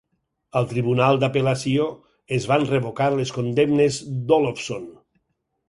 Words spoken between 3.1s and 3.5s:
les